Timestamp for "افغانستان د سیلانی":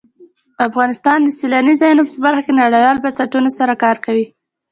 0.67-1.73